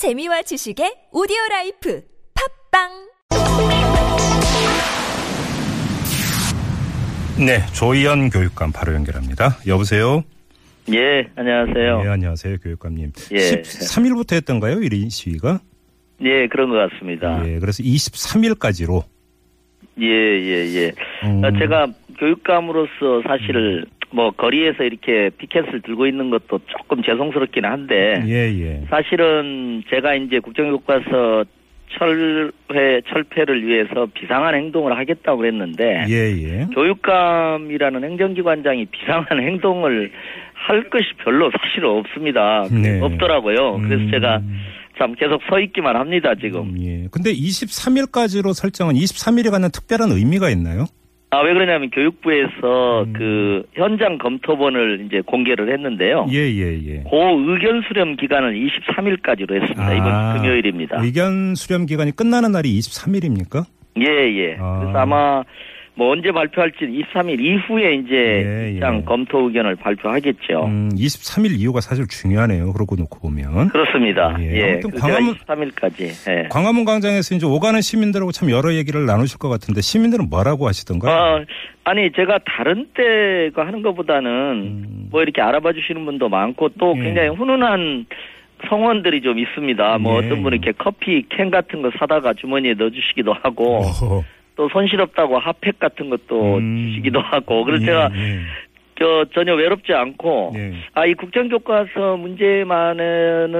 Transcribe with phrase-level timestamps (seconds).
[0.00, 2.00] 재미와 지식의 오디오 라이프
[2.72, 2.88] 팟빵
[7.44, 9.58] 네, 조희연 교육감 바로 연결합니다.
[9.66, 10.24] 여보세요?
[10.90, 12.02] 예, 안녕하세요.
[12.02, 13.12] 네, 안녕하세요, 교육감님.
[13.32, 13.36] 예.
[13.36, 15.60] 13일부터 했던가요, 1인 시위가?
[16.22, 17.46] 예, 그런 것 같습니다.
[17.46, 19.02] 예, 그래서 23일까지로.
[20.00, 20.92] 예, 예, 예.
[21.24, 21.44] 음.
[21.44, 21.88] 어, 제가
[22.18, 28.84] 교육감으로서 사실 뭐 거리에서 이렇게 피켓을 들고 있는 것도 조금 죄송스럽긴 한데 예, 예.
[28.90, 31.44] 사실은 제가 이제 국정교과서
[31.98, 36.66] 철회 철폐를 위해서 비상한 행동을 하겠다고 그랬는데 예, 예.
[36.74, 40.10] 교육감이라는 행정기관장이 비상한 행동을
[40.54, 42.64] 할 것이 별로 사실 없습니다.
[42.70, 43.00] 네.
[43.00, 43.78] 없더라고요.
[43.78, 44.10] 그래서 음.
[44.10, 44.42] 제가
[44.98, 46.60] 참 계속 서 있기만 합니다, 지금.
[46.60, 47.08] 음, 예.
[47.10, 50.84] 근데 23일까지로 설정은 23일에 갖는 특별한 의미가 있나요?
[51.32, 53.12] 아, 왜 그러냐면 교육부에서 음.
[53.12, 56.26] 그 현장 검토본을 이제 공개를 했는데요.
[56.32, 57.04] 예, 예, 예.
[57.08, 59.86] 그 의견 수렴 기간을 23일까지로 했습니다.
[59.86, 61.02] 아, 이번 금요일입니다.
[61.02, 63.64] 의견 수렴 기간이 끝나는 날이 23일입니까?
[63.98, 64.56] 예, 예.
[64.58, 64.80] 아.
[64.80, 65.44] 그래서 아마
[65.94, 69.02] 뭐 언제 발표할지는 23일 이후에 이제 예, 입장 예.
[69.04, 70.64] 검토 의견을 발표하겠죠.
[70.64, 72.72] 음, 23일 이후가 사실 중요하네요.
[72.72, 73.68] 그러고 놓고 보면.
[73.68, 74.34] 그렇습니다.
[74.40, 74.52] 예.
[74.56, 74.72] 예.
[74.72, 76.30] 아무튼 광화문- 제가 23일까지.
[76.30, 76.48] 예.
[76.48, 81.12] 광화문 광장에서 이제 오가는 시민들하고 참 여러 얘기를 나누실 것 같은데 시민들은 뭐라고 하시던가요?
[81.12, 81.44] 어,
[81.84, 85.08] 아니 제가 다른 때가 하는 것보다는 음.
[85.10, 87.02] 뭐 이렇게 알아봐 주시는 분도 많고 또 예.
[87.02, 88.06] 굉장히 훈훈한
[88.68, 89.98] 성원들이 좀 있습니다.
[89.98, 90.26] 뭐 예.
[90.26, 94.24] 어떤 분이 이렇게 커피 캔 같은 거 사다가 주머니에 넣어주시기도 하고 어허.
[94.60, 96.84] 또 손실없다고 핫팩 같은 것도 음.
[96.84, 98.40] 주시기도 하고 그래서 예, 제가 예.
[98.98, 100.74] 저 전혀 외롭지 않고 예.
[100.92, 103.54] 아이 국정교과서 문제만은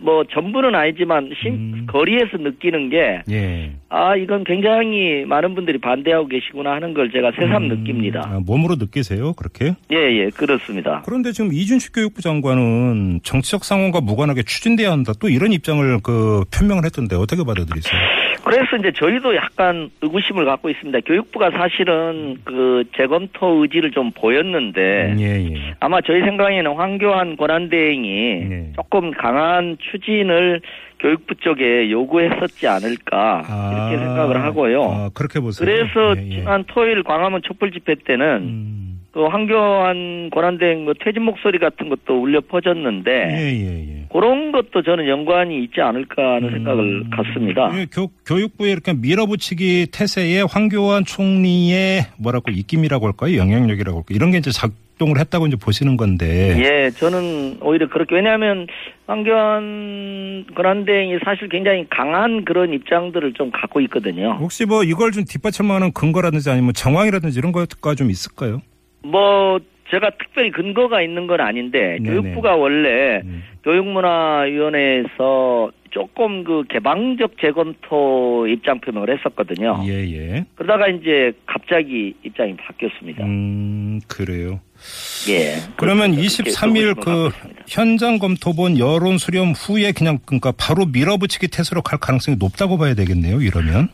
[0.00, 1.86] 뭐 전부는 아니지만 심 음.
[1.88, 3.72] 거리에서 느끼는 게 예.
[3.88, 8.20] 아, 이건 굉장히 많은 분들이 반대하고 계시구나 하는 걸 제가 새삼 음, 느낍니다.
[8.26, 9.32] 아, 몸으로 느끼세요?
[9.32, 9.74] 그렇게?
[9.90, 11.00] 예, 예, 그렇습니다.
[11.06, 15.12] 그런데 지금 이준식 교육부 장관은 정치적 상황과 무관하게 추진돼야 한다.
[15.18, 17.98] 또 이런 입장을 그 표명을 했던데 어떻게 받아들이세요?
[18.46, 21.00] 그래서 이제 저희도 약간 의구심을 갖고 있습니다.
[21.00, 25.74] 교육부가 사실은 그 재검토 의지를 좀 보였는데 예, 예.
[25.80, 28.72] 아마 저희 생각에는 황교안 권한대행이 네.
[28.76, 30.60] 조금 강한 추진을
[31.00, 34.82] 교육부 쪽에 요구했었지 않을까 아, 이렇게 생각을 하고요.
[34.84, 35.66] 아, 그렇게 보세요.
[35.66, 36.38] 그래서 예, 예.
[36.38, 42.22] 지난 토요일 광화문 촛불 집회 때는 음, 그 황교안 권한대행 뭐 퇴진 목소리 같은 것도
[42.22, 43.95] 울려 퍼졌는데 예, 예, 예.
[44.12, 47.70] 그런 것도 저는 연관이 있지 않을까 하는 생각을 음, 갖습니다.
[47.74, 53.36] 예, 교, 교육부에 이렇게 밀어붙이기 태세에 황교안 총리의 뭐라고 입김이라고 할까요?
[53.36, 54.16] 영향력이라고 할까요?
[54.16, 56.56] 이런 게 이제 작동을 했다고 이제 보시는 건데.
[56.58, 58.66] 예, 저는 오히려 그렇게 왜냐하면
[59.06, 64.36] 황교안 권한대행이 사실 굉장히 강한 그런 입장들을 좀 갖고 있거든요.
[64.40, 68.60] 혹시 뭐 이걸 좀 뒷받침하는 근거라든지 아니면 정황이라든지 이런 거가 좀 있을까요?
[69.02, 69.58] 뭐
[69.90, 72.10] 제가 특별히 근거가 있는 건 아닌데 네네.
[72.10, 73.42] 교육부가 원래 음.
[73.62, 79.82] 교육문화위원회에서 조금 그 개방적 재검토 입장 표명을 했었거든요.
[79.86, 80.44] 예, 예.
[80.54, 83.24] 그러다가 이제 갑자기 입장이 바뀌었습니다.
[83.24, 84.60] 음, 그래요.
[85.30, 85.54] 예.
[85.76, 87.30] 그러면 그렇게 23일 의구심을 그.
[87.66, 93.40] 현장 검토본 여론 수렴 후에 그냥 그러니까 바로 밀어붙이기 태세로 갈 가능성이 높다고 봐야 되겠네요.
[93.40, 93.88] 이러면.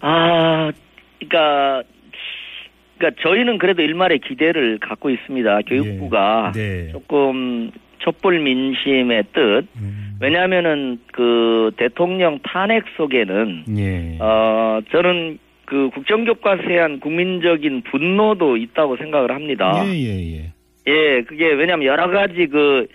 [0.00, 0.70] 아,
[1.18, 1.82] 그러니까
[2.98, 5.60] 그러니까 저희는 그래도 일말의 기대를 갖고 있습니다.
[5.62, 6.60] 교육부가 예.
[6.60, 6.88] 네.
[6.92, 9.66] 조금 촛불 민심의 뜻.
[9.76, 10.16] 음.
[10.20, 14.16] 왜냐하면은 그 대통령 탄핵 속에는 예.
[14.20, 19.84] 어 저는 그 국정교과서에 대한 국민적인 분노도 있다고 생각을 합니다.
[19.84, 20.52] 예, 예, 예.
[20.86, 22.86] 예, 그게 왜냐하면 여러 가지 그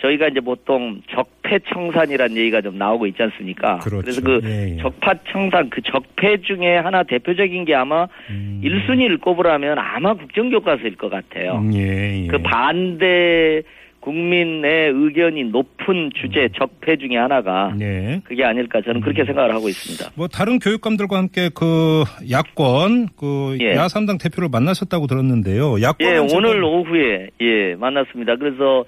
[0.00, 3.78] 저희가 이제 보통 적폐청산이라는 얘기가 좀 나오고 있지 않습니까?
[3.78, 4.06] 그렇죠.
[4.06, 4.76] 래서그 예, 예.
[4.78, 8.60] 적파청산 그 적폐 중에 하나 대표적인 게 아마 음.
[8.62, 11.58] 일 1순위를 꼽으라면 아마 국정교과서일 것 같아요.
[11.58, 12.26] 음, 예, 예.
[12.26, 13.62] 그 반대
[14.00, 18.20] 국민의 의견이 높은 주제 적폐 중에 하나가 네.
[18.24, 20.12] 그게 아닐까 저는 그렇게 생각을 하고 있습니다.
[20.16, 23.74] 뭐 다른 교육감들과 함께 그 야권 그 예.
[23.74, 25.82] 야삼당 대표를 만나셨다고 들었는데요.
[25.82, 28.36] 야권 예, 오늘 오후에 예 만났습니다.
[28.36, 28.84] 그래서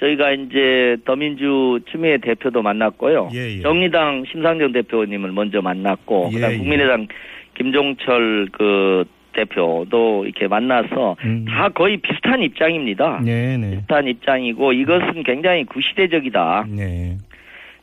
[0.00, 3.30] 저희가 이제 더민주 추미애 대표도 만났고요.
[3.34, 3.60] 예, 예.
[3.60, 6.58] 정의당 심상정 대표님을 먼저 만났고 예, 그다음 예.
[6.58, 7.06] 국민의당
[7.54, 11.44] 김종철 그 대표도 이렇게 만나서 음.
[11.48, 13.20] 다 거의 비슷한 입장입니다.
[13.24, 13.70] 네, 네.
[13.70, 16.66] 비슷한 입장이고 이것은 굉장히 구시대적이다.
[16.76, 17.18] 네.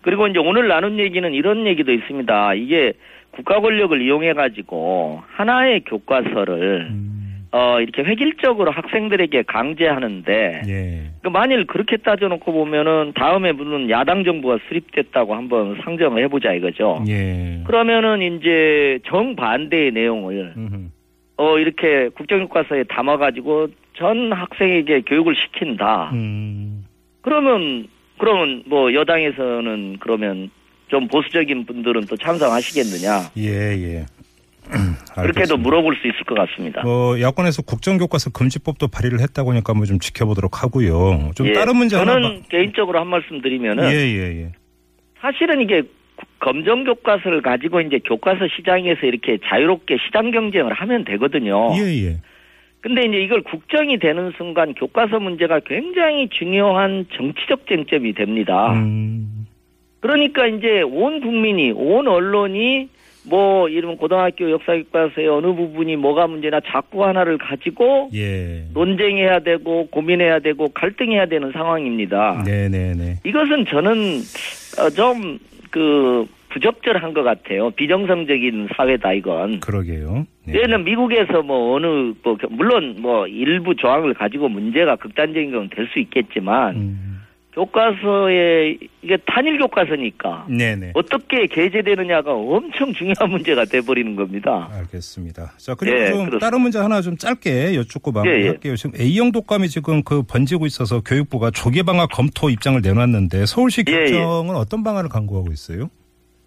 [0.02, 2.54] 그리고 이제 오늘 나눈 얘기는 이런 얘기도 있습니다.
[2.56, 2.94] 이게
[3.32, 7.05] 국가 권력을 이용해 가지고 하나의 교과서를 음.
[7.56, 11.12] 어 이렇게 획일적으로 학생들에게 강제하는데 예.
[11.22, 17.06] 그 만일 그렇게 따져놓고 보면은 다음에 무슨 야당 정부가 수립됐다고 한번 상정을 해보자 이거죠.
[17.08, 17.64] 예.
[17.66, 20.90] 그러면은 이제 정반대의 내용을 음흠.
[21.38, 26.10] 어 이렇게 국정교과서에 담아가지고 전 학생에게 교육을 시킨다.
[26.12, 26.84] 음.
[27.22, 27.88] 그러면
[28.18, 30.50] 그러면 뭐 여당에서는 그러면
[30.90, 33.32] 좀 보수적인 분들은 또 찬성하시겠느냐?
[33.38, 33.52] 예,
[33.82, 34.06] 예.
[35.16, 35.58] 그렇게도.
[35.58, 36.82] 물어볼 수 있을 것 같습니다.
[36.84, 41.32] 뭐 야권에서 국정교과서 금지법도 발의를 했다고 하니까 뭐좀 지켜보도록 하고요.
[41.36, 42.30] 좀 예, 다른 문제 저는 하나.
[42.30, 44.52] 봐- 개인적으로 한 말씀 드리면은 예, 예, 예.
[45.22, 45.84] 사실은 이게
[46.40, 51.72] 검정 교과서를 가지고 이제 교과서 시장에서 이렇게 자유롭게 시장 경쟁을 하면 되거든요.
[51.78, 52.18] 예, 예.
[52.82, 58.74] 근데 이제 이걸 국정이 되는 순간 교과서 문제가 굉장히 중요한 정치적 쟁점이 됩니다.
[58.74, 59.48] 음,
[60.02, 62.90] 그러니까 이제 온 국민이 온 언론이
[63.28, 68.66] 뭐 이러면 고등학교 역사 교과서의 어느 부분이 뭐가 문제나 자꾸 하나를 가지고 예.
[68.74, 72.44] 논쟁해야 되고 고민해야 되고 갈등해야 되는 상황입니다.
[72.46, 73.16] 네, 네, 네.
[73.24, 74.20] 이것은 저는
[74.80, 77.70] 어, 좀그 부적절한 것 같아요.
[77.72, 79.60] 비정상적인 사회다 이건.
[79.60, 80.26] 그러게요.
[80.48, 80.62] 네.
[80.62, 86.00] 얘는 미국에서 뭐 어느 뭐 물론 뭐 일부 조항을 가지고 문제가 극단적인 건 될 수
[86.00, 87.15] 있겠지만 음,
[87.56, 90.92] 교과서에 이게 단일 교과서니까 네, 네.
[90.94, 94.70] 어떻게 게재되느냐가 엄청 중요한 문제가 돼 버리는 겁니다.
[94.74, 95.54] 알겠습니다.
[95.58, 96.40] 자, 그리고 예, 좀 그렇습니다.
[96.40, 98.76] 다른 문제 하나 좀 짧게 여쭙고 마무리할게요.
[98.76, 103.92] 지금 A형 독감이 지금 그 번지고 있어서 교육부가 조기 방학 검토 입장을 내놨는데 서울시 예,
[103.92, 104.00] 예.
[104.12, 105.90] 교정은 어떤 방안을 강구하고 있어요?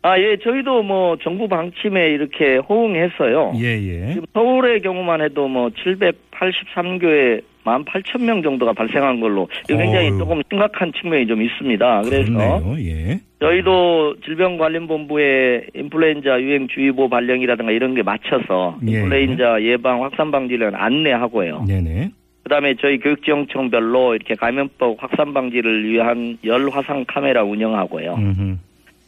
[0.03, 3.53] 아, 예, 저희도 뭐 정부 방침에 이렇게 호응했어요.
[3.57, 4.13] 예, 예.
[4.13, 10.19] 지금 서울의 경우만 해도 뭐 783교에 18,000명 정도가 발생한 걸로 굉장히 어휴.
[10.19, 12.03] 조금 심각한 측면이 좀 있습니다.
[12.03, 12.33] 그래서.
[12.79, 13.21] 예.
[13.41, 18.93] 저희도 질병관리본부에 인플루엔자 유행주의보 발령이라든가 이런 게 맞춰서 예.
[18.93, 21.65] 인플루엔자 예방 확산 방지를 안내하고요.
[21.69, 22.11] 네네.
[22.45, 28.15] 그다음에 저희 교육지원청별로 이렇게 감염법 확산 방지를 위한 열 화상 카메라 운영하고요.
[28.15, 28.57] 음흠.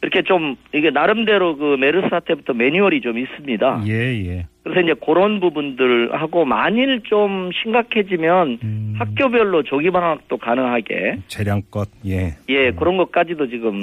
[0.01, 3.83] 이렇게 좀 이게 나름대로 그 메르스 사태부터 매뉴얼이 좀 있습니다.
[3.87, 4.47] 예, 예.
[4.63, 12.35] 그래서 이제 그런 부분들하고 만일 좀 심각해지면 음, 학교별로 조기 방학도 가능하게 재량껏, 예.
[12.49, 13.79] 예 그런 것까지도 지금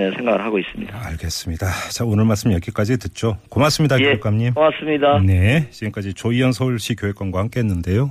[0.00, 0.98] 네, 생각을 하고 있습니다.
[1.08, 1.66] 알겠습니다.
[1.92, 3.36] 자, 오늘 말씀 여기까지 듣죠.
[3.50, 4.54] 고맙습니다, 예, 교육감님.
[4.54, 5.20] 고맙습니다.
[5.20, 5.68] 네.
[5.68, 8.08] 지금까지 조희연 서울시 교육감과 함께 했는데요.